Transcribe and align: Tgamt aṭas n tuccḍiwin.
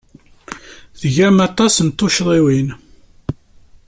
Tgamt 0.99 1.41
aṭas 1.49 1.75
n 1.81 1.87
tuccḍiwin. 1.91 2.69